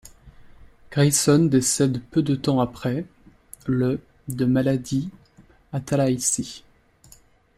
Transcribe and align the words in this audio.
Grayson 0.91 1.45
décède 1.45 2.01
peu 2.01 2.23
de 2.23 2.33
temps 2.33 2.59
après, 2.59 3.05
le 3.67 3.99
de 4.29 4.45
maladie 4.45 5.11
à 5.73 5.79
Tallahassee. 5.79 6.63